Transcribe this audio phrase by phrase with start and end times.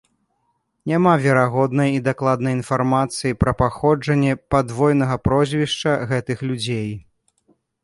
[0.91, 6.91] Няма верагоднай і дакладнай інфармацыі пра паходжанне падвойнага прозвішча гэтых людзей.